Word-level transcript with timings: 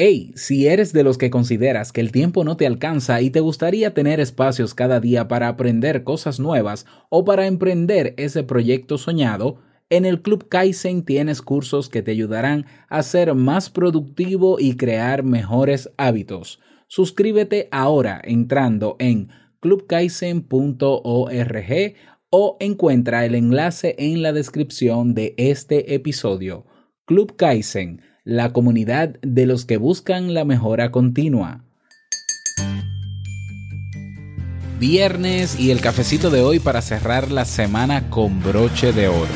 Hey, 0.00 0.30
si 0.36 0.68
eres 0.68 0.92
de 0.92 1.02
los 1.02 1.18
que 1.18 1.28
consideras 1.28 1.90
que 1.90 2.00
el 2.00 2.12
tiempo 2.12 2.44
no 2.44 2.56
te 2.56 2.68
alcanza 2.68 3.20
y 3.20 3.30
te 3.30 3.40
gustaría 3.40 3.94
tener 3.94 4.20
espacios 4.20 4.72
cada 4.72 5.00
día 5.00 5.26
para 5.26 5.48
aprender 5.48 6.04
cosas 6.04 6.38
nuevas 6.38 6.86
o 7.08 7.24
para 7.24 7.48
emprender 7.48 8.14
ese 8.16 8.44
proyecto 8.44 8.96
soñado, 8.96 9.58
en 9.90 10.04
el 10.04 10.22
Club 10.22 10.48
Kaizen 10.48 11.02
tienes 11.02 11.42
cursos 11.42 11.88
que 11.88 12.02
te 12.02 12.12
ayudarán 12.12 12.66
a 12.88 13.02
ser 13.02 13.34
más 13.34 13.70
productivo 13.70 14.60
y 14.60 14.76
crear 14.76 15.24
mejores 15.24 15.90
hábitos. 15.96 16.60
Suscríbete 16.86 17.66
ahora 17.72 18.20
entrando 18.22 18.94
en 19.00 19.30
clubkaizen.org 19.58 20.44
o 22.30 22.56
encuentra 22.60 23.24
el 23.24 23.34
enlace 23.34 23.96
en 23.98 24.22
la 24.22 24.32
descripción 24.32 25.14
de 25.14 25.34
este 25.38 25.92
episodio. 25.96 26.66
Club 27.04 27.34
Kaizen 27.34 28.02
la 28.28 28.52
comunidad 28.52 29.16
de 29.22 29.46
los 29.46 29.64
que 29.64 29.78
buscan 29.78 30.34
la 30.34 30.44
mejora 30.44 30.90
continua. 30.90 31.62
Viernes 34.78 35.58
y 35.58 35.70
el 35.70 35.80
cafecito 35.80 36.28
de 36.28 36.42
hoy 36.42 36.58
para 36.58 36.82
cerrar 36.82 37.30
la 37.30 37.46
semana 37.46 38.10
con 38.10 38.42
broche 38.42 38.92
de 38.92 39.08
oro. 39.08 39.32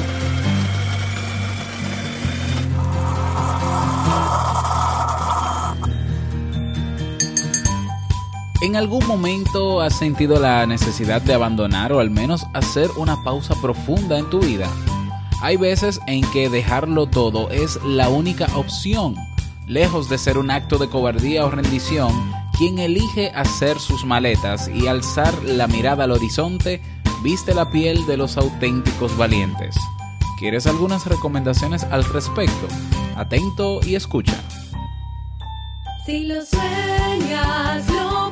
¿En 8.61 8.77
algún 8.77 9.07
momento 9.07 9.81
has 9.81 9.99
sentido 9.99 10.39
la 10.39 10.67
necesidad 10.67 11.23
de 11.23 11.33
abandonar 11.33 11.95
o 11.95 12.01
al 12.01 12.11
menos 12.11 12.45
hacer 12.53 12.91
una 12.99 13.25
pausa 13.25 13.55
profunda 13.63 14.19
en 14.19 14.29
tu 14.29 14.41
vida? 14.41 14.69
Hay 15.43 15.57
veces 15.57 16.01
en 16.07 16.23
que 16.31 16.49
dejarlo 16.49 17.07
todo 17.07 17.51
es 17.51 17.83
la 17.83 18.09
única 18.09 18.47
opción. 18.57 19.17
Lejos 19.67 20.09
de 20.09 20.17
ser 20.17 20.39
un 20.39 20.53
acto 20.53 20.79
de 20.79 20.89
cobardía 20.89 21.45
o 21.45 21.51
rendición, 21.51 22.13
quien 22.57 22.79
elige 22.79 23.33
hacer 23.35 23.81
sus 23.81 24.05
maletas 24.05 24.69
y 24.69 24.87
alzar 24.87 25.35
la 25.43 25.67
mirada 25.67 26.05
al 26.05 26.13
horizonte 26.13 26.81
viste 27.25 27.55
la 27.55 27.69
piel 27.73 28.07
de 28.07 28.17
los 28.17 28.37
auténticos 28.37 29.17
valientes. 29.17 29.75
¿Quieres 30.39 30.69
algunas 30.69 31.07
recomendaciones 31.07 31.83
al 31.83 32.05
respecto? 32.05 32.69
Atento 33.17 33.81
y 33.85 33.97
escucha. 33.97 34.41
Si 36.07 36.25
lo 36.27 36.41
sueñas, 36.45 37.89
lo 37.91 38.32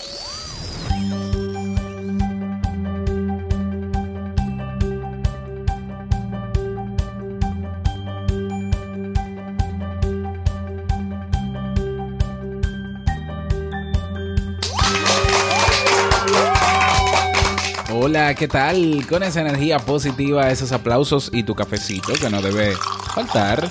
Hola, 18.03 18.33
¿qué 18.33 18.47
tal? 18.47 19.05
Con 19.07 19.21
esa 19.21 19.41
energía 19.41 19.77
positiva, 19.77 20.49
esos 20.49 20.71
aplausos 20.71 21.29
y 21.31 21.43
tu 21.43 21.53
cafecito 21.53 22.13
que 22.13 22.31
no 22.31 22.41
debe 22.41 22.73
faltar. 23.13 23.69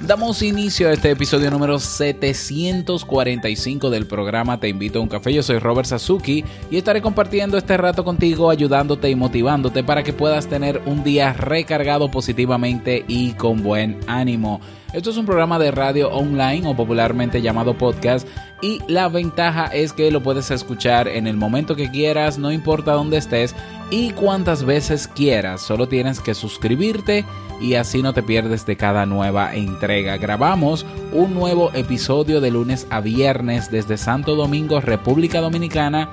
Damos 0.00 0.42
inicio 0.42 0.88
a 0.88 0.92
este 0.92 1.10
episodio 1.10 1.50
número 1.50 1.80
745 1.80 3.90
del 3.90 4.06
programa 4.06 4.60
Te 4.60 4.68
invito 4.68 5.00
a 5.00 5.02
un 5.02 5.08
café. 5.08 5.32
Yo 5.32 5.42
soy 5.42 5.58
Robert 5.58 5.88
Sasuki 5.88 6.44
y 6.70 6.76
estaré 6.76 7.02
compartiendo 7.02 7.58
este 7.58 7.76
rato 7.76 8.04
contigo, 8.04 8.48
ayudándote 8.48 9.10
y 9.10 9.16
motivándote 9.16 9.82
para 9.82 10.04
que 10.04 10.12
puedas 10.12 10.46
tener 10.46 10.80
un 10.86 11.02
día 11.02 11.32
recargado 11.32 12.12
positivamente 12.12 13.04
y 13.08 13.32
con 13.32 13.64
buen 13.64 13.98
ánimo. 14.06 14.60
Esto 14.92 15.10
es 15.10 15.16
un 15.16 15.26
programa 15.26 15.58
de 15.58 15.72
radio 15.72 16.10
online 16.10 16.68
o 16.68 16.76
popularmente 16.76 17.42
llamado 17.42 17.76
podcast 17.76 18.28
y 18.64 18.80
la 18.88 19.08
ventaja 19.08 19.66
es 19.66 19.92
que 19.92 20.10
lo 20.10 20.22
puedes 20.22 20.50
escuchar 20.50 21.06
en 21.06 21.26
el 21.26 21.36
momento 21.36 21.76
que 21.76 21.90
quieras, 21.90 22.38
no 22.38 22.50
importa 22.50 22.92
dónde 22.92 23.18
estés 23.18 23.54
y 23.90 24.12
cuántas 24.12 24.64
veces 24.64 25.06
quieras. 25.06 25.60
Solo 25.60 25.86
tienes 25.86 26.18
que 26.18 26.32
suscribirte 26.34 27.26
y 27.60 27.74
así 27.74 28.00
no 28.00 28.14
te 28.14 28.22
pierdes 28.22 28.64
de 28.64 28.78
cada 28.78 29.04
nueva 29.04 29.54
entrega. 29.54 30.16
Grabamos 30.16 30.86
un 31.12 31.34
nuevo 31.34 31.72
episodio 31.74 32.40
de 32.40 32.50
lunes 32.50 32.86
a 32.88 33.02
viernes 33.02 33.70
desde 33.70 33.98
Santo 33.98 34.34
Domingo, 34.34 34.80
República 34.80 35.42
Dominicana 35.42 36.08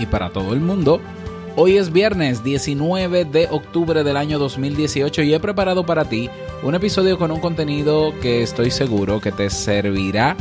y 0.00 0.06
para 0.06 0.30
todo 0.30 0.54
el 0.54 0.60
mundo. 0.60 1.00
Hoy 1.54 1.76
es 1.76 1.92
viernes 1.92 2.42
19 2.42 3.26
de 3.26 3.46
octubre 3.48 4.02
del 4.02 4.16
año 4.16 4.40
2018 4.40 5.22
y 5.22 5.34
he 5.34 5.38
preparado 5.38 5.86
para 5.86 6.04
ti 6.06 6.28
un 6.64 6.74
episodio 6.74 7.16
con 7.16 7.30
un 7.30 7.38
contenido 7.38 8.12
que 8.20 8.42
estoy 8.42 8.72
seguro 8.72 9.20
que 9.20 9.30
te 9.30 9.50
servirá 9.50 10.36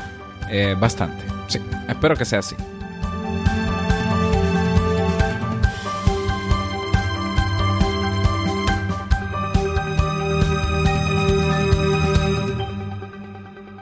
eh, 0.54 0.76
bastante. 0.80 1.26
Sí, 1.48 1.60
espero 1.90 2.16
que 2.16 2.26
sea 2.26 2.40
así. 2.40 2.56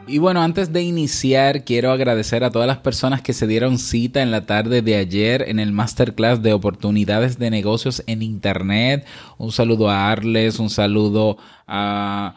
Y 0.08 0.18
bueno, 0.18 0.42
antes 0.42 0.74
de 0.74 0.82
iniciar, 0.82 1.64
quiero 1.64 1.92
agradecer 1.92 2.44
a 2.44 2.52
todas 2.52 2.68
las 2.68 2.80
personas 2.80 3.22
que 3.22 3.32
se 3.32 3.48
dieron 3.48 3.78
cita 3.78 4.22
en 4.22 4.32
la 4.32 4.46
tarde 4.46 4.82
de 4.82 4.96
ayer 4.96 5.46
en 5.48 5.58
el 5.60 5.72
masterclass 5.72 6.42
de 6.42 6.52
oportunidades 6.52 7.38
de 7.38 7.50
negocios 7.50 8.04
en 8.08 8.22
Internet. 8.22 9.06
Un 9.38 9.54
saludo 9.54 9.90
a 9.90 10.10
Arles, 10.10 10.60
un 10.60 10.70
saludo 10.70 11.38
a... 11.68 12.36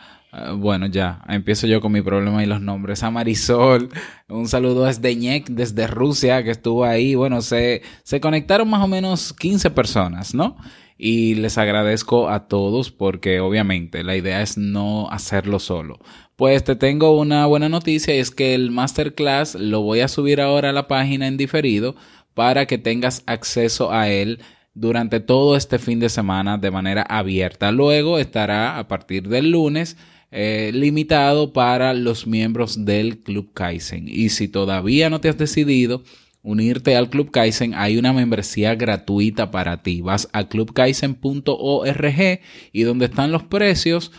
Bueno, 0.57 0.87
ya, 0.87 1.23
empiezo 1.29 1.67
yo 1.67 1.81
con 1.81 1.93
mi 1.93 2.03
problema 2.03 2.43
y 2.43 2.47
los 2.47 2.61
nombres. 2.61 3.03
A 3.03 3.11
Marisol, 3.11 3.89
un 4.29 4.49
saludo 4.49 4.87
a 4.87 4.93
Zdeñek 4.93 5.49
desde 5.49 5.87
Rusia 5.87 6.43
que 6.43 6.51
estuvo 6.51 6.85
ahí. 6.85 7.15
Bueno, 7.15 7.41
se, 7.43 7.83
se 8.03 8.21
conectaron 8.21 8.69
más 8.69 8.83
o 8.83 8.89
menos 8.89 9.33
15 9.33 9.71
personas, 9.71 10.35
¿no? 10.35 10.57
y 10.97 11.35
les 11.35 11.59
agradezco 11.59 12.29
a 12.29 12.47
todos 12.47 12.91
porque 12.91 13.41
obviamente 13.41 14.05
la 14.05 14.17
idea 14.17 14.43
es 14.43 14.57
no 14.57 15.11
hacerlo 15.11 15.59
solo. 15.59 15.99
Pues 16.37 16.65
te 16.65 16.77
tengo 16.77 17.19
una 17.19 17.47
buena 17.47 17.69
noticia 17.69 18.15
y 18.15 18.19
es 18.19 18.31
que 18.31 18.55
el 18.55 18.71
masterclass 18.71 19.55
lo 19.55 19.83
voy 19.83 20.01
a 20.01 20.09
subir 20.09 20.41
ahora 20.41 20.71
a 20.71 20.73
la 20.73 20.89
página 20.89 21.27
en 21.27 21.37
diferido 21.37 21.97
para 22.35 22.67
que 22.67 22.79
tengas 22.79 23.23
acceso 23.27 23.93
a 23.93 24.09
él 24.09 24.41
durante 24.75 25.21
todo 25.21 25.57
este 25.57 25.79
fin 25.79 26.01
de 26.01 26.09
semana 26.09 26.59
de 26.59 26.71
manera 26.71 27.03
abierta. 27.03 27.71
Luego 27.71 28.19
estará 28.19 28.79
a 28.79 28.89
partir 28.89 29.29
del 29.29 29.51
lunes 29.51 29.97
eh, 30.37 30.73
limitado 30.75 31.53
para 31.53 31.95
los 31.95 32.27
miembros 32.27 32.85
del 32.85 33.19
Club 33.19 33.53
Kaizen. 33.55 34.09
Y 34.09 34.31
si 34.31 34.49
todavía 34.49 35.09
no 35.09 35.21
te 35.21 35.29
has 35.29 35.39
decidido, 35.39 36.03
unirte 36.43 36.97
al 36.97 37.09
Club 37.09 37.31
Kaizen, 37.31 37.73
hay 37.75 37.99
una 37.99 38.13
membresía 38.13 38.75
gratuita 38.75 39.53
para 39.53 39.85
ti. 39.85 40.01
Vas 40.01 40.29
a 40.33 40.49
clubkaizen.org 40.49 42.41
y 42.73 42.83
donde 42.83 43.05
están 43.05 43.31
los 43.31 43.45
precios, 43.45 44.11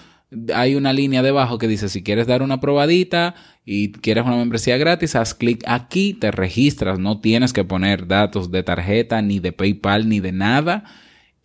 hay 0.54 0.76
una 0.76 0.94
línea 0.94 1.22
debajo 1.22 1.58
que 1.58 1.68
dice 1.68 1.90
si 1.90 2.02
quieres 2.02 2.28
dar 2.28 2.42
una 2.42 2.62
probadita 2.62 3.36
y 3.66 3.92
quieres 3.92 4.26
una 4.26 4.38
membresía 4.38 4.78
gratis, 4.78 5.18
haz 5.18 5.34
clic 5.34 5.66
aquí, 5.68 6.14
te 6.14 6.32
registras, 6.32 6.98
no 6.98 7.20
tienes 7.20 7.52
que 7.52 7.66
poner 7.66 8.08
datos 8.08 8.52
de 8.52 8.64
tarjeta, 8.64 9.22
ni 9.22 9.40
de 9.40 9.52
PayPal, 9.52 10.08
ni 10.08 10.22
de 10.22 10.32
nada. 10.32 10.86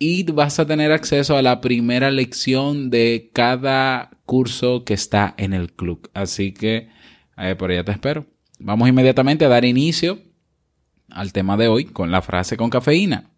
Y 0.03 0.25
vas 0.33 0.59
a 0.59 0.67
tener 0.67 0.93
acceso 0.93 1.37
a 1.37 1.43
la 1.43 1.61
primera 1.61 2.11
lección 2.11 2.89
de 2.89 3.31
cada 3.35 4.11
curso 4.25 4.83
que 4.83 4.95
está 4.95 5.35
en 5.37 5.53
el 5.53 5.75
club. 5.75 6.11
Así 6.15 6.53
que 6.55 6.89
eh, 7.37 7.55
por 7.55 7.71
allá 7.71 7.85
te 7.85 7.93
espero. 7.93 8.25
Vamos 8.59 8.89
inmediatamente 8.89 9.45
a 9.45 9.49
dar 9.49 9.67
inicio 9.67 10.19
al 11.11 11.35
tema 11.35 11.59
de 11.59 11.69
hoy 11.69 11.85
con 11.85 12.11
la 12.11 12.23
frase 12.23 12.57
con 12.57 12.71
cafeína. 12.71 13.31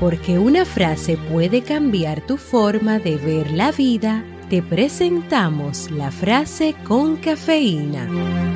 Porque 0.00 0.40
una 0.40 0.64
frase 0.64 1.16
puede 1.16 1.62
cambiar 1.62 2.26
tu 2.26 2.36
forma 2.36 2.98
de 2.98 3.16
ver 3.16 3.52
la 3.52 3.70
vida, 3.70 4.24
te 4.50 4.60
presentamos 4.60 5.90
la 5.92 6.10
frase 6.10 6.74
con 6.84 7.16
cafeína. 7.16 8.53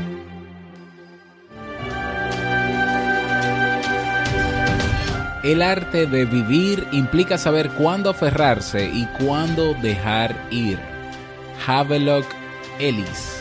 El 5.49 5.63
arte 5.63 6.07
de 6.07 6.27
vivir 6.27 6.87
implica 6.93 7.39
saber 7.39 7.71
cuándo 7.71 8.11
aferrarse 8.11 8.85
y 8.85 9.07
cuándo 9.19 9.73
dejar 9.81 10.37
ir. 10.51 10.79
Havelock 11.67 12.27
Ellis. 12.79 13.38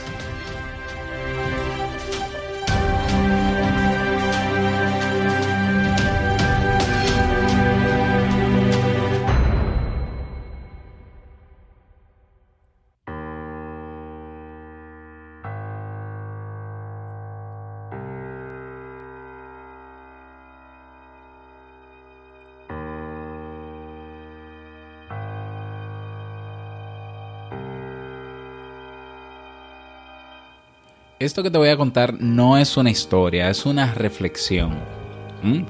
Esto 31.19 31.42
que 31.42 31.50
te 31.50 31.58
voy 31.58 31.69
a 31.69 31.78
contar 31.78 32.22
no 32.22 32.60
es 32.60 32.78
una 32.78 32.92
historia, 32.92 33.50
es 33.50 33.66
una 33.66 33.92
reflexión. 33.96 34.75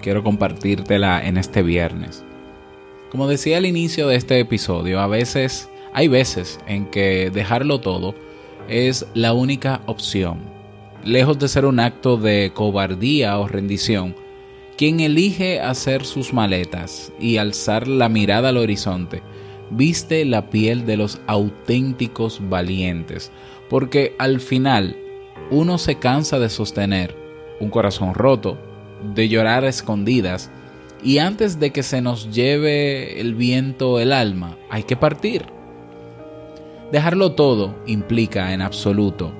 Quiero 0.01 0.21
compartírtela 0.21 1.25
en 1.25 1.37
este 1.37 1.63
viernes. 1.63 2.25
Como 3.11 3.29
decía 3.29 3.55
al 3.55 3.65
inicio 3.65 4.09
de 4.09 4.17
este 4.17 4.41
episodio, 4.41 4.99
a 4.99 5.07
veces, 5.07 5.69
hay 5.93 6.09
veces 6.09 6.59
en 6.67 6.87
que 6.87 7.31
dejarlo 7.33 7.79
todo 7.79 8.13
es 8.67 9.07
la 9.13 9.31
única 9.31 9.79
opción. 9.85 10.39
Lejos 11.05 11.39
de 11.39 11.47
ser 11.47 11.63
un 11.63 11.79
acto 11.79 12.17
de 12.17 12.51
cobardía 12.53 13.39
o 13.39 13.47
rendición, 13.47 14.17
quien 14.77 14.99
elige 14.99 15.61
hacer 15.61 16.03
sus 16.03 16.33
maletas 16.33 17.13
y 17.21 17.37
alzar 17.37 17.87
la 17.87 18.09
mirada 18.09 18.49
al 18.49 18.57
horizonte, 18.57 19.21
viste 19.69 20.25
la 20.25 20.49
piel 20.49 20.85
de 20.85 20.97
los 20.97 21.21
auténticos 21.25 22.41
valientes, 22.49 23.31
porque 23.69 24.13
al 24.19 24.41
final 24.41 24.97
uno 25.49 25.77
se 25.77 25.95
cansa 25.95 26.39
de 26.39 26.49
sostener 26.49 27.15
un 27.59 27.69
corazón 27.69 28.13
roto, 28.13 28.57
de 29.15 29.29
llorar 29.29 29.63
a 29.63 29.69
escondidas, 29.69 30.51
y 31.03 31.19
antes 31.19 31.59
de 31.59 31.71
que 31.71 31.83
se 31.83 32.01
nos 32.01 32.33
lleve 32.33 33.21
el 33.21 33.35
viento 33.35 33.99
el 33.99 34.11
alma, 34.11 34.57
hay 34.69 34.83
que 34.83 34.97
partir. 34.97 35.45
Dejarlo 36.91 37.33
todo 37.33 37.75
implica 37.85 38.53
en 38.53 38.61
absoluto, 38.61 39.31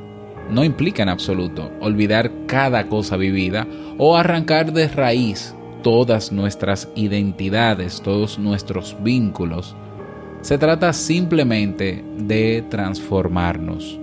no 0.49 0.63
implica 0.63 1.03
en 1.03 1.09
absoluto, 1.09 1.71
olvidar 1.81 2.31
cada 2.45 2.87
cosa 2.87 3.17
vivida 3.17 3.67
o 3.97 4.15
arrancar 4.15 4.73
de 4.73 4.87
raíz 4.87 5.55
todas 5.83 6.31
nuestras 6.31 6.89
identidades, 6.95 8.01
todos 8.01 8.37
nuestros 8.37 8.95
vínculos. 9.01 9.75
Se 10.41 10.57
trata 10.57 10.93
simplemente 10.93 12.03
de 12.17 12.63
transformarnos 12.69 13.99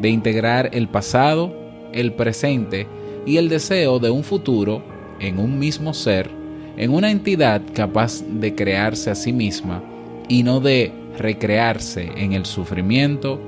de 0.00 0.10
integrar 0.10 0.70
el 0.72 0.88
pasado, 0.88 1.52
el 1.92 2.12
presente 2.12 2.86
y 3.26 3.36
el 3.36 3.48
deseo 3.48 3.98
de 3.98 4.10
un 4.10 4.24
futuro 4.24 4.82
en 5.20 5.38
un 5.38 5.58
mismo 5.58 5.94
ser, 5.94 6.30
en 6.76 6.92
una 6.92 7.10
entidad 7.10 7.62
capaz 7.74 8.22
de 8.22 8.54
crearse 8.54 9.10
a 9.10 9.14
sí 9.14 9.32
misma 9.32 9.82
y 10.28 10.42
no 10.42 10.60
de 10.60 10.92
recrearse 11.18 12.10
en 12.16 12.32
el 12.32 12.46
sufrimiento, 12.46 13.40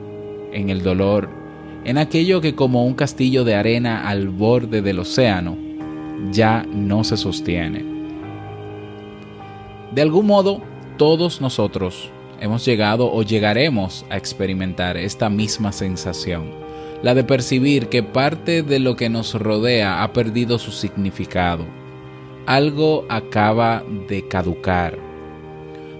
en 0.52 0.70
el 0.70 0.82
dolor, 0.82 1.28
en 1.84 1.98
aquello 1.98 2.40
que 2.40 2.54
como 2.54 2.84
un 2.84 2.94
castillo 2.94 3.44
de 3.44 3.54
arena 3.54 4.08
al 4.08 4.28
borde 4.28 4.82
del 4.82 4.98
océano 4.98 5.56
ya 6.32 6.66
no 6.70 7.04
se 7.04 7.16
sostiene. 7.16 7.84
De 9.92 10.02
algún 10.02 10.26
modo, 10.26 10.60
todos 10.98 11.40
nosotros 11.40 12.10
hemos 12.40 12.64
llegado 12.64 13.12
o 13.12 13.22
llegaremos 13.22 14.04
a 14.10 14.16
experimentar 14.16 14.96
esta 14.96 15.28
misma 15.28 15.72
sensación, 15.72 16.50
la 17.02 17.14
de 17.14 17.24
percibir 17.24 17.88
que 17.88 18.02
parte 18.02 18.62
de 18.62 18.78
lo 18.78 18.96
que 18.96 19.08
nos 19.08 19.34
rodea 19.34 20.02
ha 20.02 20.12
perdido 20.12 20.58
su 20.58 20.72
significado. 20.72 21.64
Algo 22.46 23.04
acaba 23.08 23.84
de 24.08 24.26
caducar. 24.26 24.98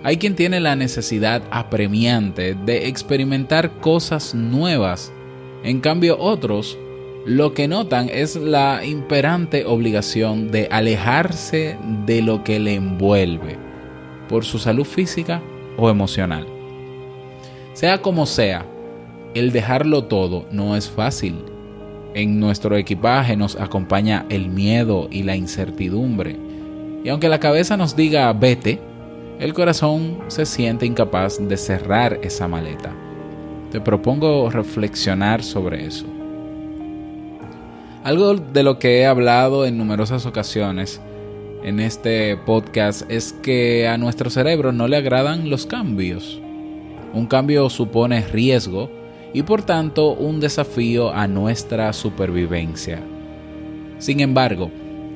Hay 0.03 0.17
quien 0.17 0.35
tiene 0.35 0.61
la 0.61 0.77
necesidad 0.77 1.43
apremiante 1.51 2.55
de 2.55 2.89
experimentar 2.89 3.79
cosas 3.81 4.35
nuevas. 4.35 5.13
En 5.63 5.81
cambio 5.81 6.19
otros 6.19 6.79
lo 7.27 7.53
que 7.53 7.69
notan 7.69 8.09
es 8.11 8.35
la 8.37 8.83
imperante 8.83 9.67
obligación 9.67 10.51
de 10.51 10.69
alejarse 10.71 11.77
de 12.07 12.23
lo 12.23 12.43
que 12.43 12.59
le 12.59 12.75
envuelve, 12.75 13.59
por 14.27 14.47
su 14.47 14.59
salud 14.59 14.87
física 14.87 15.43
emocional. 15.89 16.47
Sea 17.73 18.03
como 18.03 18.27
sea, 18.27 18.67
el 19.33 19.53
dejarlo 19.53 20.05
todo 20.05 20.45
no 20.51 20.77
es 20.77 20.91
fácil. 20.91 21.37
En 22.15 22.41
nuestro 22.41 22.77
equipaje 22.77 23.37
nos 23.37 23.55
acompaña 23.57 24.27
el 24.29 24.49
miedo 24.49 25.09
y 25.11 25.23
la 25.23 25.37
incertidumbre. 25.37 26.37
Y 27.05 27.09
aunque 27.09 27.29
la 27.29 27.39
cabeza 27.39 27.77
nos 27.77 27.95
diga 27.95 28.33
vete, 28.33 28.81
el 29.39 29.55
corazón 29.55 30.19
se 30.27 30.45
siente 30.45 30.85
incapaz 30.85 31.39
de 31.41 31.57
cerrar 31.57 32.19
esa 32.23 32.49
maleta. 32.49 32.93
Te 33.71 33.81
propongo 33.81 34.51
reflexionar 34.51 35.43
sobre 35.43 35.87
eso. 35.87 36.05
Algo 38.03 38.35
de 38.35 38.63
lo 38.63 38.79
que 38.79 38.99
he 38.99 39.07
hablado 39.07 39.65
en 39.65 39.79
numerosas 39.79 40.27
ocasiones 40.27 41.01
en 41.63 41.81
este 41.81 42.37
podcast 42.37 43.11
es 43.11 43.33
que 43.33 43.87
a 43.87 43.99
nuestro 43.99 44.31
cerebro 44.31 44.73
no 44.73 44.89
le 44.89 44.97
agradan 44.97 45.51
los 45.51 45.67
cambios. 45.67 46.41
Un 47.13 47.27
cambio 47.27 47.69
supone 47.69 48.23
riesgo 48.23 48.91
y 49.35 49.43
por 49.43 49.63
tanto 49.63 50.13
un 50.13 50.41
desafío 50.41 51.13
a 51.13 51.27
nuestra 51.27 51.93
supervivencia. 51.93 53.01
Sin 53.99 54.21
embargo, 54.21 54.71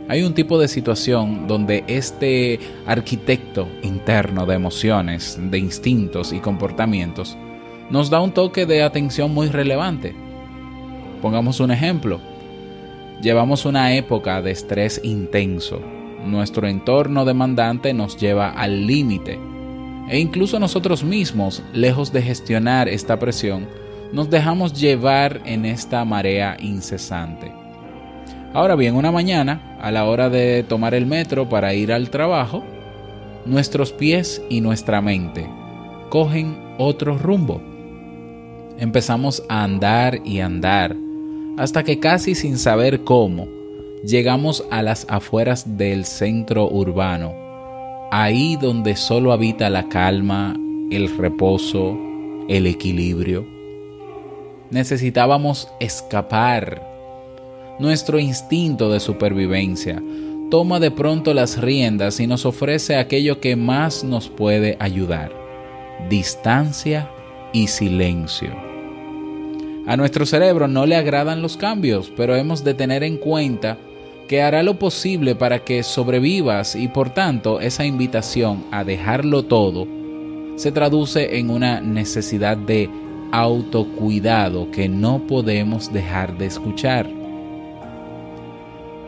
hay 0.09 0.23
un 0.23 0.35
tipo 0.35 0.59
de 0.59 0.69
situación 0.69 1.47
donde 1.47 1.83
este 1.87 2.61
arquitecto 2.87 3.67
interno 3.83 4.45
de 4.45 4.55
emociones, 4.55 5.39
de 5.41 5.59
instintos 5.59 6.33
y 6.33 6.41
comportamientos 6.41 7.39
nos 7.91 8.11
da 8.11 8.21
un 8.21 8.33
toque 8.33 8.67
de 8.67 8.83
atención 8.83 9.33
muy 9.33 9.49
relevante. 9.49 10.15
Pongamos 11.23 11.61
un 11.61 11.71
ejemplo. 11.71 12.21
Llevamos 13.23 13.65
una 13.65 13.95
época 13.95 14.43
de 14.43 14.51
estrés 14.51 15.01
intenso, 15.03 15.81
nuestro 16.25 16.67
entorno 16.67 17.25
demandante 17.25 17.93
nos 17.95 18.17
lleva 18.17 18.51
al 18.51 18.87
límite. 18.87 19.39
E 20.09 20.19
incluso 20.19 20.59
nosotros 20.59 21.05
mismos, 21.05 21.63
lejos 21.73 22.13
de 22.13 22.23
gestionar 22.23 22.89
esta 22.89 23.19
presión, 23.19 23.67
nos 24.13 24.31
dejamos 24.31 24.79
llevar 24.79 25.41
en 25.45 25.65
esta 25.65 26.05
marea 26.05 26.57
incesante. 26.61 27.53
Ahora 28.53 28.77
bien, 28.77 28.95
una 28.95 29.11
mañana, 29.11 29.77
a 29.81 29.91
la 29.91 30.05
hora 30.05 30.31
de 30.31 30.63
tomar 30.63 30.95
el 30.95 31.07
metro 31.07 31.49
para 31.49 31.75
ir 31.75 31.93
al 31.93 32.11
trabajo, 32.11 32.63
nuestros 33.45 33.93
pies 33.93 34.43
y 34.49 34.61
nuestra 34.61 35.01
mente 35.01 35.49
cogen 36.15 36.57
otro 36.79 37.19
rumbo. 37.19 37.61
Empezamos 38.79 39.43
a 39.49 39.65
andar 39.65 40.21
y 40.25 40.39
andar, 40.39 40.95
hasta 41.57 41.83
que 41.83 41.99
casi 41.99 42.37
sin 42.37 42.57
saber 42.57 43.03
cómo, 43.03 43.49
llegamos 44.07 44.65
a 44.71 44.83
las 44.83 45.07
afueras 45.09 45.79
del 45.79 46.05
centro 46.05 46.69
urbano, 46.69 47.35
ahí 48.11 48.57
donde 48.57 48.97
solo 48.97 49.33
habita 49.33 49.71
la 49.71 49.89
calma, 49.89 50.57
el 50.91 51.17
reposo, 51.17 51.97
el 52.49 52.67
equilibrio. 52.67 53.47
Necesitábamos 54.71 55.69
escapar. 55.81 56.83
Nuestro 57.79 58.19
instinto 58.19 58.91
de 58.93 59.01
supervivencia 59.01 60.03
toma 60.51 60.79
de 60.81 60.91
pronto 60.91 61.33
las 61.33 61.61
riendas 61.61 62.21
y 62.21 62.27
nos 62.27 62.45
ofrece 62.45 62.97
aquello 62.97 63.41
que 63.41 63.57
más 63.57 64.05
nos 64.05 64.29
puede 64.29 64.77
ayudar, 64.81 65.33
distancia 66.11 67.11
y 67.53 67.69
silencio. 67.69 68.51
A 69.87 69.97
nuestro 69.97 70.25
cerebro 70.25 70.69
no 70.69 70.87
le 70.87 70.97
agradan 70.97 71.43
los 71.43 71.57
cambios, 71.57 72.13
pero 72.17 72.37
hemos 72.37 72.65
de 72.65 72.75
tener 72.75 73.03
en 73.03 73.17
cuenta 73.17 73.79
que 74.29 74.43
hará 74.43 74.63
lo 74.63 74.79
posible 74.79 75.35
para 75.35 75.65
que 75.65 75.83
sobrevivas 75.83 76.75
y 76.77 76.89
por 76.89 77.11
tanto 77.11 77.61
esa 77.61 77.85
invitación 77.85 78.65
a 78.71 78.85
dejarlo 78.85 79.45
todo 79.45 79.87
se 80.57 80.73
traduce 80.73 81.39
en 81.39 81.51
una 81.51 81.81
necesidad 81.81 82.57
de 82.57 82.89
autocuidado 83.33 84.71
que 84.71 84.89
no 84.89 85.27
podemos 85.27 85.93
dejar 85.93 86.39
de 86.39 86.47
escuchar. 86.47 87.11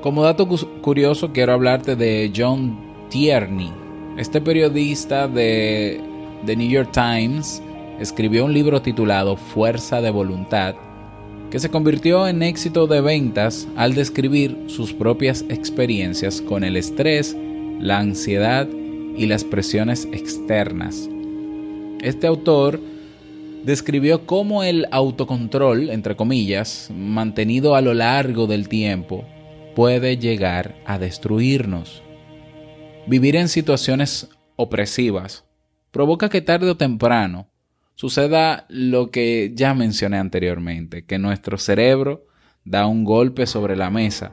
Como 0.03 0.23
dato 0.23 0.49
curioso 0.83 1.33
quiero 1.33 1.53
hablarte 1.53 1.95
de 1.95 2.33
John 2.37 2.77
Tierney. 3.09 3.73
Este 4.17 4.41
periodista 4.41 5.29
de 5.29 6.01
The 6.45 6.57
New 6.57 6.69
York 6.69 6.91
Times 6.93 7.63
escribió 8.01 8.45
un 8.45 8.53
libro 8.53 8.83
titulado 8.83 9.37
Fuerza 9.37 10.01
de 10.01 10.11
Voluntad 10.11 10.75
que 11.57 11.61
se 11.61 11.71
convirtió 11.71 12.29
en 12.29 12.43
éxito 12.43 12.87
de 12.87 13.01
ventas 13.01 13.67
al 13.77 13.95
describir 13.95 14.65
sus 14.67 14.93
propias 14.93 15.43
experiencias 15.49 16.43
con 16.43 16.65
el 16.65 16.77
estrés 16.77 17.35
la 17.81 17.99
ansiedad 17.99 18.69
y 19.17 19.25
las 19.25 19.43
presiones 19.43 20.07
externas. 20.13 21.09
Este 22.03 22.27
autor 22.27 22.79
describió 23.65 24.27
cómo 24.27 24.65
el 24.65 24.87
autocontrol, 24.91 25.89
entre 25.89 26.15
comillas, 26.15 26.91
mantenido 26.95 27.75
a 27.75 27.81
lo 27.81 27.95
largo 27.95 28.47
del 28.47 28.69
tiempo, 28.69 29.25
puede 29.75 30.19
llegar 30.19 30.75
a 30.85 30.99
destruirnos. 30.99 32.03
Vivir 33.07 33.35
en 33.35 33.49
situaciones 33.49 34.29
opresivas 34.57 35.47
provoca 35.91 36.29
que 36.29 36.43
tarde 36.43 36.69
o 36.69 36.77
temprano 36.77 37.49
suceda 37.97 38.67
lo 38.69 39.11
que 39.11 39.53
ya 39.55 39.75
mencioné 39.75 40.19
anteriormente, 40.19 41.05
que 41.05 41.19
nuestro 41.19 41.59
cerebro 41.59 42.27
da 42.65 42.87
un 42.87 43.05
golpe 43.05 43.47
sobre 43.47 43.75
la 43.75 43.91
mesa 43.91 44.33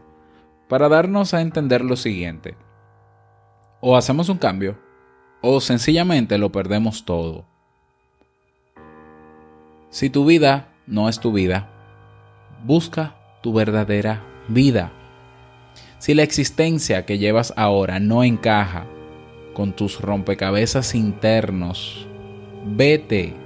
para 0.67 0.89
darnos 0.89 1.33
a 1.33 1.41
entender 1.41 1.83
lo 1.83 1.95
siguiente. 1.95 2.55
O 3.79 3.97
hacemos 3.97 4.29
un 4.29 4.37
cambio, 4.37 4.77
o 5.41 5.59
sencillamente 5.61 6.37
lo 6.37 6.51
perdemos 6.51 7.05
todo. 7.05 7.47
Si 9.89 10.09
tu 10.09 10.25
vida 10.25 10.69
no 10.85 11.07
es 11.07 11.19
tu 11.19 11.31
vida, 11.31 11.69
busca 12.65 13.15
tu 13.41 13.53
verdadera 13.53 14.23
vida. 14.49 14.91
Si 15.99 16.13
la 16.13 16.23
existencia 16.23 17.05
que 17.05 17.17
llevas 17.17 17.53
ahora 17.55 17.99
no 17.99 18.23
encaja 18.23 18.87
con 19.53 19.73
tus 19.73 20.01
rompecabezas 20.01 20.95
internos, 20.95 22.07
vete. 22.65 23.42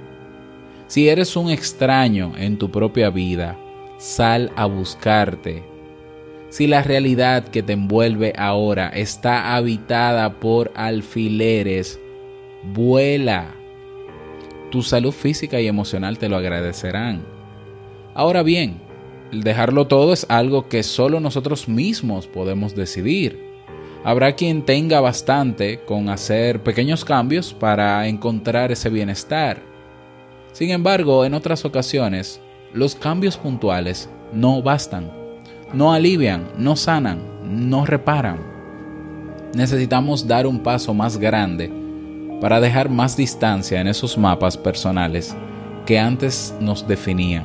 Si 0.88 1.10
eres 1.10 1.36
un 1.36 1.50
extraño 1.50 2.32
en 2.38 2.56
tu 2.56 2.70
propia 2.70 3.10
vida, 3.10 3.58
sal 3.98 4.50
a 4.56 4.64
buscarte. 4.64 5.62
Si 6.48 6.66
la 6.66 6.82
realidad 6.82 7.46
que 7.48 7.62
te 7.62 7.74
envuelve 7.74 8.32
ahora 8.38 8.88
está 8.88 9.54
habitada 9.54 10.40
por 10.40 10.72
alfileres, 10.74 12.00
vuela. 12.72 13.54
Tu 14.70 14.82
salud 14.82 15.12
física 15.12 15.60
y 15.60 15.66
emocional 15.66 16.16
te 16.16 16.30
lo 16.30 16.38
agradecerán. 16.38 17.22
Ahora 18.14 18.42
bien, 18.42 18.80
el 19.30 19.42
dejarlo 19.42 19.88
todo 19.88 20.14
es 20.14 20.24
algo 20.30 20.68
que 20.70 20.82
solo 20.82 21.20
nosotros 21.20 21.68
mismos 21.68 22.26
podemos 22.26 22.74
decidir. 22.74 23.38
Habrá 24.04 24.36
quien 24.36 24.62
tenga 24.62 25.02
bastante 25.02 25.80
con 25.80 26.08
hacer 26.08 26.62
pequeños 26.62 27.04
cambios 27.04 27.52
para 27.52 28.08
encontrar 28.08 28.72
ese 28.72 28.88
bienestar. 28.88 29.67
Sin 30.58 30.70
embargo, 30.70 31.24
en 31.24 31.34
otras 31.34 31.64
ocasiones, 31.64 32.40
los 32.74 32.96
cambios 32.96 33.36
puntuales 33.36 34.10
no 34.32 34.60
bastan, 34.60 35.08
no 35.72 35.92
alivian, 35.92 36.48
no 36.58 36.74
sanan, 36.74 37.20
no 37.44 37.86
reparan. 37.86 38.40
Necesitamos 39.54 40.26
dar 40.26 40.48
un 40.48 40.58
paso 40.58 40.92
más 40.94 41.16
grande 41.16 41.70
para 42.40 42.60
dejar 42.60 42.88
más 42.90 43.16
distancia 43.16 43.80
en 43.80 43.86
esos 43.86 44.18
mapas 44.18 44.56
personales 44.56 45.32
que 45.86 45.96
antes 45.96 46.52
nos 46.58 46.88
definían. 46.88 47.44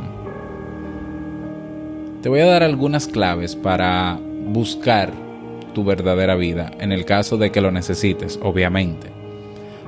Te 2.23 2.29
voy 2.29 2.39
a 2.39 2.47
dar 2.47 2.63
algunas 2.63 3.05
claves 3.05 3.55
para 3.55 4.19
buscar 4.47 5.11
tu 5.75 5.83
verdadera 5.83 6.33
vida, 6.33 6.71
en 6.79 6.91
el 6.91 7.05
caso 7.05 7.37
de 7.37 7.51
que 7.51 7.61
lo 7.61 7.69
necesites, 7.69 8.39
obviamente. 8.41 9.11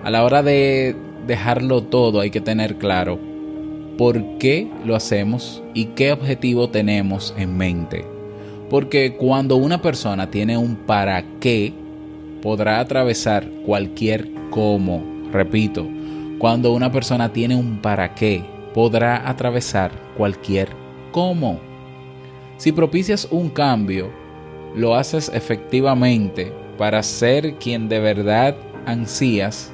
A 0.03 0.11
la 0.11 0.23
hora 0.23 0.43
de 0.43 0.95
dejarlo 1.25 1.83
todo 1.83 2.19
hay 2.19 2.29
que 2.29 2.41
tener 2.41 2.75
claro 2.77 3.19
por 3.97 4.37
qué 4.37 4.69
lo 4.83 4.95
hacemos 4.95 5.63
y 5.73 5.85
qué 5.85 6.11
objetivo 6.11 6.69
tenemos 6.69 7.33
en 7.37 7.57
mente. 7.57 8.05
Porque 8.69 9.15
cuando 9.15 9.55
una 9.55 9.81
persona 9.81 10.29
tiene 10.29 10.57
un 10.57 10.75
para 10.75 11.23
qué, 11.39 11.73
podrá 12.41 12.79
atravesar 12.79 13.49
cualquier 13.65 14.29
cómo. 14.49 15.03
Repito, 15.31 15.87
cuando 16.39 16.73
una 16.73 16.91
persona 16.91 17.31
tiene 17.31 17.55
un 17.55 17.77
para 17.77 18.15
qué, 18.15 18.43
podrá 18.73 19.29
atravesar 19.29 19.91
cualquier 20.17 20.69
cómo. 21.11 21.59
Si 22.57 22.71
propicias 22.71 23.27
un 23.31 23.49
cambio, 23.49 24.11
lo 24.75 24.95
haces 24.95 25.31
efectivamente 25.33 26.51
para 26.77 27.01
ser 27.03 27.55
quien 27.55 27.87
de 27.87 27.99
verdad 27.99 28.55
ansías, 28.85 29.71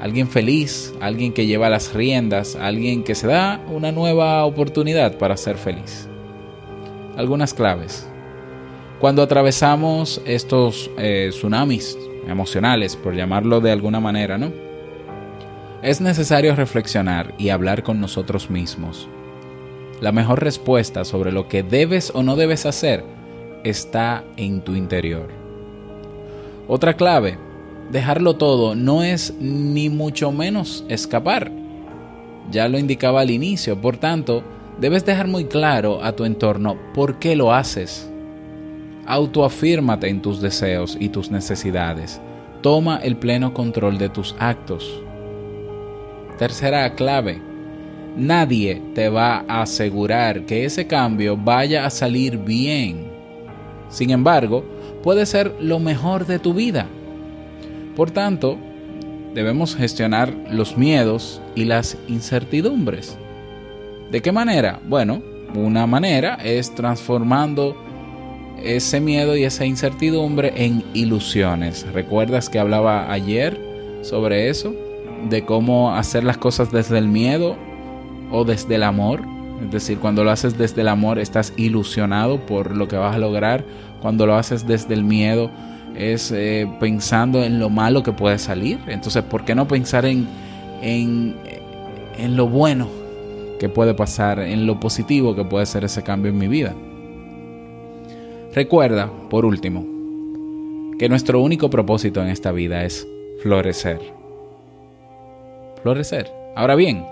alguien 0.00 0.28
feliz, 0.28 0.94
alguien 1.00 1.32
que 1.32 1.46
lleva 1.46 1.68
las 1.68 1.92
riendas, 1.94 2.56
alguien 2.56 3.04
que 3.04 3.14
se 3.14 3.26
da 3.26 3.60
una 3.68 3.92
nueva 3.92 4.44
oportunidad 4.44 5.18
para 5.18 5.36
ser 5.36 5.56
feliz. 5.56 6.08
Algunas 7.16 7.54
claves. 7.54 8.08
Cuando 9.00 9.22
atravesamos 9.22 10.20
estos 10.24 10.90
eh, 10.98 11.28
tsunamis 11.30 11.98
emocionales, 12.26 12.96
por 12.96 13.14
llamarlo 13.14 13.60
de 13.60 13.72
alguna 13.72 14.00
manera, 14.00 14.38
¿no? 14.38 14.52
Es 15.82 16.00
necesario 16.00 16.56
reflexionar 16.56 17.34
y 17.38 17.50
hablar 17.50 17.84
con 17.84 18.00
nosotros 18.00 18.50
mismos. 18.50 19.08
La 20.00 20.12
mejor 20.12 20.42
respuesta 20.42 21.04
sobre 21.04 21.32
lo 21.32 21.48
que 21.48 21.62
debes 21.62 22.12
o 22.14 22.22
no 22.22 22.36
debes 22.36 22.66
hacer 22.66 23.04
está 23.64 24.24
en 24.36 24.60
tu 24.62 24.74
interior. 24.74 25.28
Otra 26.66 26.94
clave, 26.94 27.38
dejarlo 27.90 28.36
todo 28.36 28.74
no 28.74 29.02
es 29.02 29.34
ni 29.40 29.88
mucho 29.88 30.32
menos 30.32 30.84
escapar. 30.88 31.50
Ya 32.50 32.68
lo 32.68 32.78
indicaba 32.78 33.20
al 33.20 33.30
inicio, 33.30 33.80
por 33.80 33.96
tanto, 33.96 34.42
debes 34.80 35.04
dejar 35.04 35.26
muy 35.26 35.44
claro 35.44 36.02
a 36.02 36.12
tu 36.12 36.24
entorno 36.24 36.76
por 36.94 37.18
qué 37.18 37.36
lo 37.36 37.52
haces. 37.52 38.10
Autoafírmate 39.06 40.08
en 40.08 40.22
tus 40.22 40.40
deseos 40.40 40.96
y 40.98 41.08
tus 41.08 41.30
necesidades. 41.30 42.20
Toma 42.62 42.98
el 42.98 43.16
pleno 43.16 43.54
control 43.54 43.98
de 43.98 44.08
tus 44.08 44.34
actos. 44.38 45.02
Tercera 46.38 46.94
clave, 46.94 47.40
nadie 48.16 48.82
te 48.94 49.08
va 49.08 49.44
a 49.48 49.62
asegurar 49.62 50.44
que 50.44 50.64
ese 50.64 50.86
cambio 50.86 51.36
vaya 51.36 51.86
a 51.86 51.90
salir 51.90 52.38
bien. 52.38 53.08
Sin 53.88 54.10
embargo, 54.10 54.64
puede 55.02 55.26
ser 55.26 55.54
lo 55.60 55.78
mejor 55.78 56.26
de 56.26 56.38
tu 56.38 56.52
vida. 56.54 56.86
Por 57.98 58.12
tanto, 58.12 58.56
debemos 59.34 59.74
gestionar 59.74 60.32
los 60.52 60.76
miedos 60.76 61.42
y 61.56 61.64
las 61.64 61.98
incertidumbres. 62.06 63.18
¿De 64.12 64.22
qué 64.22 64.30
manera? 64.30 64.78
Bueno, 64.86 65.20
una 65.56 65.84
manera 65.88 66.36
es 66.36 66.72
transformando 66.76 67.76
ese 68.62 69.00
miedo 69.00 69.36
y 69.36 69.42
esa 69.42 69.66
incertidumbre 69.66 70.52
en 70.54 70.84
ilusiones. 70.94 71.88
¿Recuerdas 71.92 72.48
que 72.48 72.60
hablaba 72.60 73.10
ayer 73.10 73.60
sobre 74.02 74.48
eso? 74.48 74.76
De 75.28 75.44
cómo 75.44 75.92
hacer 75.92 76.22
las 76.22 76.38
cosas 76.38 76.70
desde 76.70 76.98
el 76.98 77.08
miedo 77.08 77.56
o 78.30 78.44
desde 78.44 78.76
el 78.76 78.84
amor. 78.84 79.24
Es 79.60 79.72
decir, 79.72 79.98
cuando 79.98 80.22
lo 80.22 80.30
haces 80.30 80.56
desde 80.56 80.82
el 80.82 80.88
amor 80.88 81.18
estás 81.18 81.52
ilusionado 81.56 82.46
por 82.46 82.76
lo 82.76 82.86
que 82.86 82.96
vas 82.96 83.16
a 83.16 83.18
lograr. 83.18 83.64
Cuando 84.00 84.24
lo 84.24 84.36
haces 84.36 84.68
desde 84.68 84.94
el 84.94 85.02
miedo 85.02 85.50
es 85.96 86.32
eh, 86.32 86.68
pensando 86.80 87.42
en 87.42 87.58
lo 87.58 87.70
malo 87.70 88.02
que 88.02 88.12
puede 88.12 88.38
salir. 88.38 88.78
Entonces, 88.86 89.22
¿por 89.24 89.44
qué 89.44 89.54
no 89.54 89.66
pensar 89.68 90.04
en, 90.04 90.28
en, 90.82 91.36
en 92.18 92.36
lo 92.36 92.48
bueno 92.48 92.88
que 93.58 93.68
puede 93.68 93.94
pasar, 93.94 94.38
en 94.38 94.66
lo 94.66 94.78
positivo 94.78 95.34
que 95.34 95.44
puede 95.44 95.66
ser 95.66 95.84
ese 95.84 96.02
cambio 96.02 96.30
en 96.30 96.38
mi 96.38 96.48
vida? 96.48 96.74
Recuerda, 98.54 99.10
por 99.28 99.44
último, 99.44 99.86
que 100.98 101.08
nuestro 101.08 101.40
único 101.40 101.70
propósito 101.70 102.20
en 102.22 102.28
esta 102.28 102.50
vida 102.50 102.84
es 102.84 103.06
florecer. 103.42 104.00
Florecer. 105.82 106.30
Ahora 106.56 106.74
bien, 106.74 107.04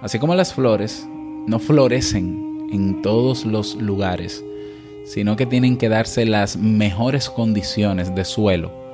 así 0.00 0.18
como 0.18 0.34
las 0.34 0.54
flores 0.54 1.06
no 1.46 1.58
florecen 1.58 2.68
en 2.72 3.02
todos 3.02 3.44
los 3.44 3.74
lugares, 3.76 4.42
sino 5.04 5.36
que 5.36 5.46
tienen 5.46 5.76
que 5.76 5.88
darse 5.88 6.24
las 6.24 6.56
mejores 6.56 7.28
condiciones 7.30 8.14
de 8.14 8.24
suelo 8.24 8.84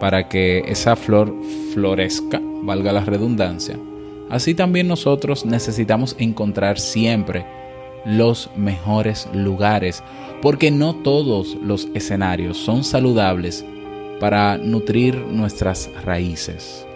para 0.00 0.28
que 0.28 0.60
esa 0.66 0.96
flor 0.96 1.34
florezca, 1.74 2.40
valga 2.62 2.92
la 2.92 3.04
redundancia. 3.04 3.78
Así 4.30 4.54
también 4.54 4.88
nosotros 4.88 5.44
necesitamos 5.44 6.14
encontrar 6.18 6.78
siempre 6.78 7.44
los 8.04 8.50
mejores 8.56 9.28
lugares, 9.32 10.02
porque 10.42 10.70
no 10.70 10.94
todos 10.94 11.56
los 11.62 11.88
escenarios 11.94 12.56
son 12.56 12.84
saludables 12.84 13.64
para 14.20 14.56
nutrir 14.58 15.16
nuestras 15.16 15.90
raíces. 16.04 16.87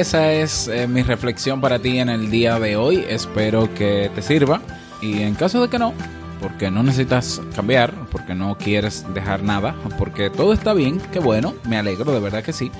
Esa 0.00 0.30
es 0.30 0.68
eh, 0.68 0.86
mi 0.86 1.02
reflexión 1.02 1.60
para 1.60 1.78
ti 1.78 1.98
en 1.98 2.10
el 2.10 2.30
día 2.30 2.58
de 2.58 2.76
hoy. 2.76 3.04
Espero 3.08 3.72
que 3.74 4.10
te 4.14 4.20
sirva. 4.20 4.60
Y 5.00 5.22
en 5.22 5.34
caso 5.34 5.62
de 5.62 5.68
que 5.68 5.78
no, 5.78 5.94
porque 6.40 6.70
no 6.70 6.82
necesitas 6.82 7.40
cambiar, 7.54 7.94
porque 8.10 8.34
no 8.34 8.58
quieres 8.58 9.06
dejar 9.14 9.42
nada, 9.42 9.74
porque 9.98 10.28
todo 10.28 10.52
está 10.52 10.74
bien, 10.74 11.00
qué 11.12 11.18
bueno, 11.18 11.54
me 11.64 11.78
alegro, 11.78 12.12
de 12.12 12.20
verdad 12.20 12.42
que 12.42 12.52
sí. 12.52 12.70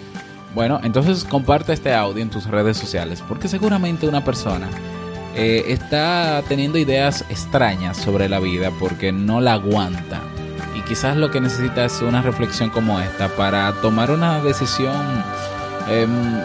Bueno, 0.55 0.81
entonces 0.83 1.25
comparte 1.25 1.73
este 1.73 1.95
audio 1.95 2.23
en 2.23 2.31
tus 2.31 2.47
redes 2.47 2.77
sociales, 2.77 3.23
porque 3.27 3.49
seguramente 3.49 4.09
una 4.09 4.25
persona 4.25 4.69
eh, 5.35 5.65
está 5.69 6.43
teniendo 6.49 6.79
ideas 6.79 7.25
extrañas 7.31 7.97
sobre 7.97 8.29
la 8.29 8.41
vida 8.41 8.71
porque 8.79 9.13
no 9.13 9.41
la 9.41 9.55
aguanta. 9.55 10.21
Y 10.75 10.83
quizás 10.83 11.17
lo 11.17 11.31
que 11.31 11.41
necesita 11.41 11.87
es 11.87 12.03
una 12.03 12.21
reflexión 12.21 12.69
como 12.71 13.01
esta 13.01 13.29
para 13.29 13.73
tomar 13.81 14.11
una 14.11 14.43
decisión 14.43 15.25
em, 15.89 16.41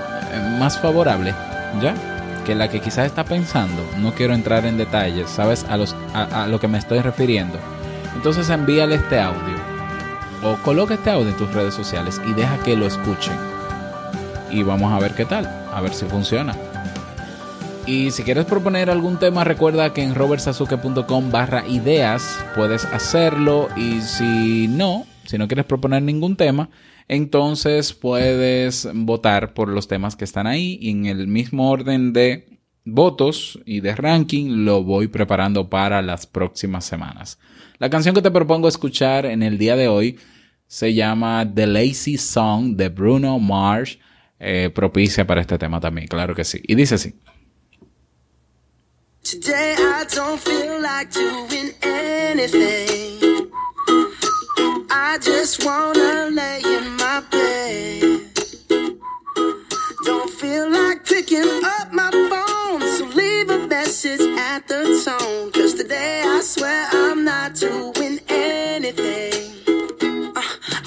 más 0.60 0.80
favorable, 0.80 1.34
¿ya? 1.82 1.96
Que 2.46 2.56
la 2.56 2.70
que 2.70 2.80
quizás 2.80 3.06
está 3.06 3.24
pensando. 3.24 3.84
No 4.00 4.14
quiero 4.14 4.34
entrar 4.34 4.66
en 4.66 4.78
detalles, 4.78 5.30
¿sabes? 5.30 5.66
A, 5.70 5.78
los, 5.78 5.96
a, 6.14 6.48
lo 6.48 6.60
que 6.60 6.68
me 6.68 6.78
estoy 6.78 7.00
refiriendo. 7.00 7.60
Entonces 8.16 8.50
envíale 8.50 8.96
este 8.96 9.20
audio. 9.20 9.62
O 10.44 10.56
coloca 10.64 10.96
este 10.96 11.12
audio 11.12 11.30
en 11.30 11.38
tus 11.38 11.54
redes 11.54 11.74
sociales 11.74 12.20
y 12.28 12.34
deja 12.34 12.58
que 12.64 12.76
lo 12.76 12.88
escuchen. 12.88 13.36
Y 14.50 14.64
vamos 14.64 14.92
a 14.92 15.00
ver 15.00 15.14
qué 15.14 15.26
tal. 15.26 15.48
A 15.72 15.82
ver 15.82 15.94
si 15.94 16.06
funciona. 16.06 16.56
Y 17.86 18.12
si 18.12 18.24
quieres 18.24 18.46
proponer 18.46 18.90
algún 18.90 19.18
tema, 19.18 19.44
recuerda 19.44 19.94
que 19.94 20.04
en 20.04 20.14
robertsazuke.com 20.16 21.32
barra 21.32 21.68
ideas 21.68 22.40
puedes 22.56 22.86
hacerlo. 22.86 23.70
Y 23.76 24.02
si 24.02 24.68
no, 24.68 25.06
si 25.26 25.38
no 25.38 25.48
quieres 25.48 25.66
proponer 25.66 26.04
ningún 26.04 26.36
tema, 26.36 26.70
entonces 27.12 27.91
puedes 27.91 28.88
votar 28.94 29.53
por 29.53 29.68
los 29.68 29.89
temas 29.89 30.15
que 30.15 30.24
están 30.24 30.48
ahí. 30.48 30.77
Y 30.82 30.91
en 30.91 31.06
el 31.08 31.27
mismo 31.27 31.70
orden 31.70 32.13
de 32.13 32.58
votos 32.86 33.60
y 33.65 33.82
de 33.82 33.94
ranking 33.94 34.63
lo 34.63 34.82
voy 34.86 35.10
preparando 35.10 35.70
para 35.70 36.01
las 36.01 36.25
próximas 36.25 36.86
semanas. 36.86 37.38
La 37.80 37.89
canción 37.89 38.15
que 38.15 38.22
te 38.22 38.32
propongo 38.32 38.70
escuchar 38.70 39.25
en 39.25 39.44
el 39.44 39.58
día 39.58 39.75
de 39.75 39.89
hoy 39.89 40.20
se 40.68 40.94
llama 40.94 41.46
The 41.53 41.68
Lazy 41.68 42.18
Song 42.18 42.77
de 42.77 42.88
Bruno 42.88 43.38
Mars. 43.39 44.00
eh, 44.39 44.72
propicia 44.74 45.27
para 45.27 45.41
este 45.41 45.58
tema 45.58 45.82
también, 45.82 46.08
claro 46.08 46.34
que 46.34 46.46
sí. 46.46 46.62
Y 46.63 46.75
dice 46.75 46.96
así. 46.96 47.13
Feel 49.24 50.82
like 50.82 51.13
doing 51.13 51.74
anything. 51.84 53.51
I 54.89 55.18
just 55.22 55.63
wanna 55.63 56.32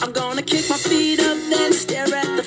I'm 0.02 0.12
gonna 0.12 0.42
kick 0.42 0.68
my 0.68 0.76
feet 0.76 1.21
up, 1.21 1.38
stare 1.73 2.14
at 2.14 2.37
the. 2.37 2.44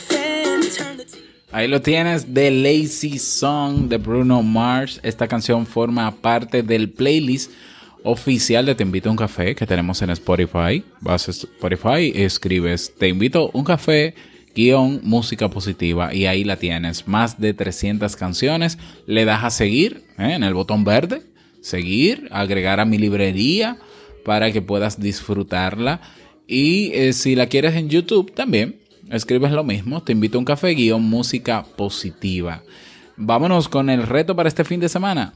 Ahí 1.52 1.68
lo 1.68 1.82
tienes, 1.82 2.32
The 2.32 2.52
Lazy 2.52 3.18
Song 3.18 3.90
de 3.90 3.98
Bruno 3.98 4.44
Mars. 4.44 5.00
Esta 5.02 5.28
canción 5.28 5.66
forma 5.66 6.12
parte 6.12 6.62
del 6.62 6.90
playlist 6.92 7.52
oficial 8.04 8.66
de 8.68 8.76
Te 8.76 8.84
Invito 8.84 9.10
a 9.10 9.12
un 9.12 9.18
Café 9.18 9.56
que 9.56 9.66
tenemos 9.66 10.00
en 10.04 10.12
Spotify. 10.12 10.84
Vas 11.02 11.28
a 11.28 11.32
Spotify, 11.32 12.12
escribes 12.14 12.94
Te 12.96 13.08
Invito 13.08 13.50
a 13.52 13.58
un 13.58 13.64
Café, 13.64 14.14
guion 14.58 15.02
música 15.04 15.50
positiva 15.50 16.14
y 16.14 16.26
ahí 16.26 16.44
la 16.44 16.58
tienes. 16.58 17.08
Más 17.08 17.40
de 17.40 17.54
300 17.54 18.16
canciones. 18.16 18.80
Le 19.06 19.24
das 19.24 19.44
a 19.44 19.50
seguir 19.52 20.04
¿eh? 20.18 20.34
en 20.34 20.44
el 20.44 20.56
botón 20.56 20.84
verde. 20.84 21.22
Seguir, 21.62 22.28
agregar 22.32 22.80
a 22.80 22.86
mi 22.86 22.98
librería 22.98 23.78
para 24.26 24.52
que 24.52 24.62
puedas 24.62 25.00
disfrutarla. 25.00 26.02
Y 26.48 26.92
eh, 26.94 27.14
si 27.14 27.36
la 27.36 27.48
quieres 27.48 27.76
en 27.76 27.90
YouTube 27.90 28.34
también, 28.34 28.80
escribes 29.12 29.52
lo 29.52 29.64
mismo. 29.64 30.02
Te 30.02 30.14
invito 30.14 30.38
a 30.38 30.40
un 30.40 30.46
café 30.46 30.70
guion 30.70 31.04
música 31.04 31.64
positiva. 31.64 32.64
Vámonos 33.16 33.70
con 33.70 33.90
el 33.90 34.04
reto 34.04 34.36
para 34.36 34.50
este 34.50 34.64
fin 34.64 34.80
de 34.80 34.90
semana. 34.90 35.34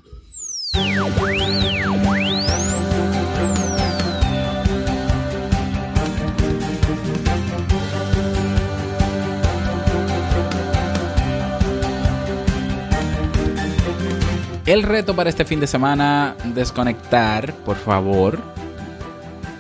El 14.72 14.84
reto 14.84 15.14
para 15.18 15.30
este 15.30 15.44
fin 15.44 15.60
de 15.60 15.68
semana, 15.68 16.34
desconectar, 16.56 17.54
por 17.66 17.76
favor. 17.76 18.40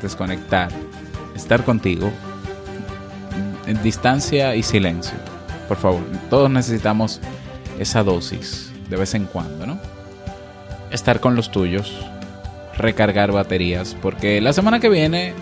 Desconectar. 0.01 0.69
Estar 1.35 1.65
contigo. 1.65 2.09
En 3.67 3.83
distancia 3.83 4.55
y 4.55 4.63
silencio. 4.63 5.17
Por 5.67 5.75
favor, 5.75 5.99
todos 6.29 6.49
necesitamos 6.49 7.19
esa 7.77 8.03
dosis 8.03 8.71
de 8.89 8.95
vez 8.95 9.13
en 9.13 9.25
cuando, 9.25 9.67
¿no? 9.67 9.79
Estar 10.91 11.19
con 11.19 11.35
los 11.35 11.51
tuyos. 11.51 11.93
Recargar 12.77 13.33
baterías. 13.33 13.97
Porque 14.01 14.39
la 14.39 14.53
semana 14.53 14.79
que 14.79 14.87
viene 14.87 15.33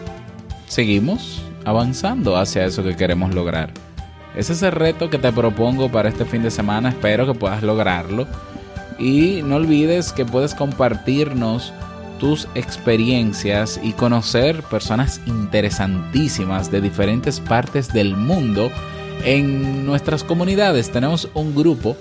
seguimos 0.67 1.43
avanzando 1.63 2.37
hacia 2.37 2.65
eso 2.65 2.81
que 2.81 2.95
queremos 2.95 3.35
lograr. 3.35 3.69
Ese 4.35 4.53
es 4.53 4.63
el 4.63 4.71
reto 4.71 5.11
que 5.11 5.19
te 5.19 5.31
propongo 5.31 5.91
para 5.91 6.09
este 6.09 6.25
fin 6.25 6.41
de 6.41 6.49
semana. 6.49 6.89
Espero 6.89 7.27
que 7.27 7.37
puedas 7.37 7.61
lograrlo. 7.61 8.25
Y 8.99 9.41
no 9.43 9.55
olvides 9.55 10.11
que 10.11 10.25
puedes 10.25 10.53
compartirnos 10.53 11.73
tus 12.19 12.47
experiencias 12.53 13.79
y 13.81 13.93
conocer 13.93 14.61
personas 14.63 15.21
interesantísimas 15.25 16.69
de 16.69 16.81
diferentes 16.81 17.39
partes 17.39 17.91
del 17.93 18.15
mundo 18.15 18.71
en 19.23 19.85
nuestras 19.85 20.23
comunidades. 20.23 20.91
Tenemos 20.91 21.29
un 21.33 21.55
grupo 21.55 21.95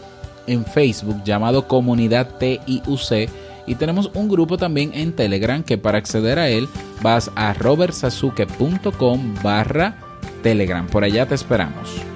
en 0.47 0.65
Facebook 0.65 1.23
llamado 1.25 1.69
Comunidad 1.69 2.37
TIUC 2.39 3.31
y 3.67 3.75
tenemos 3.75 4.11
un 4.15 4.29
grupo 4.29 4.57
también 4.57 4.91
en 4.95 5.13
Telegram 5.13 5.63
que 5.63 5.79
para 5.79 5.99
acceder 5.99 6.39
a 6.39 6.49
él 6.49 6.69
vas 7.03 7.31
a 7.37 7.53
robertsazuke.com 7.55 9.35
barra 9.43 9.97
Telegram. 10.43 10.87
Por 10.87 11.05
allá 11.05 11.27
te 11.27 11.35
esperamos. 11.35 12.08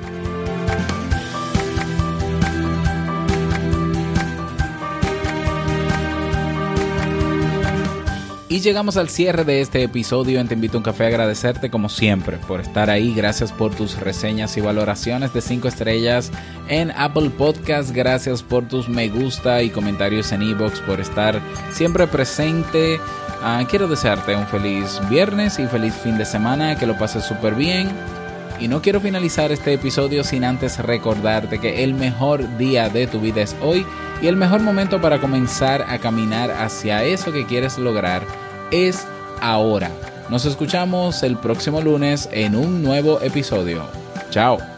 Y 8.52 8.60
llegamos 8.60 8.98
al 8.98 9.08
cierre 9.08 9.44
de 9.44 9.62
este 9.62 9.82
episodio 9.82 10.38
en 10.38 10.46
Te 10.46 10.52
Invito 10.52 10.76
a 10.76 10.80
un 10.80 10.84
Café 10.84 11.04
a 11.04 11.06
agradecerte 11.06 11.70
como 11.70 11.88
siempre 11.88 12.36
por 12.36 12.60
estar 12.60 12.90
ahí. 12.90 13.14
Gracias 13.14 13.50
por 13.50 13.74
tus 13.74 13.98
reseñas 13.98 14.58
y 14.58 14.60
valoraciones 14.60 15.32
de 15.32 15.40
5 15.40 15.68
estrellas 15.68 16.30
en 16.68 16.90
Apple 16.90 17.30
Podcast. 17.30 17.92
Gracias 17.92 18.42
por 18.42 18.68
tus 18.68 18.90
me 18.90 19.08
gusta 19.08 19.62
y 19.62 19.70
comentarios 19.70 20.32
en 20.32 20.42
iBox 20.42 20.80
por 20.80 21.00
estar 21.00 21.40
siempre 21.72 22.06
presente. 22.06 23.00
Ah, 23.42 23.64
quiero 23.70 23.88
desearte 23.88 24.36
un 24.36 24.46
feliz 24.46 25.00
viernes 25.08 25.58
y 25.58 25.66
feliz 25.66 25.94
fin 25.94 26.18
de 26.18 26.26
semana. 26.26 26.78
Que 26.78 26.86
lo 26.86 26.98
pases 26.98 27.24
súper 27.24 27.54
bien. 27.54 27.88
Y 28.60 28.68
no 28.68 28.80
quiero 28.80 29.00
finalizar 29.00 29.50
este 29.52 29.72
episodio 29.72 30.24
sin 30.24 30.44
antes 30.44 30.78
recordarte 30.78 31.58
que 31.58 31.82
el 31.84 31.94
mejor 31.94 32.56
día 32.58 32.88
de 32.88 33.06
tu 33.06 33.20
vida 33.20 33.42
es 33.42 33.56
hoy 33.60 33.84
y 34.20 34.28
el 34.28 34.36
mejor 34.36 34.60
momento 34.60 35.00
para 35.00 35.20
comenzar 35.20 35.82
a 35.88 35.98
caminar 35.98 36.50
hacia 36.50 37.04
eso 37.04 37.32
que 37.32 37.46
quieres 37.46 37.78
lograr 37.78 38.22
es 38.70 39.06
ahora. 39.40 39.90
Nos 40.28 40.44
escuchamos 40.44 41.22
el 41.22 41.36
próximo 41.36 41.80
lunes 41.80 42.28
en 42.32 42.54
un 42.54 42.82
nuevo 42.82 43.20
episodio. 43.20 43.84
Chao. 44.30 44.71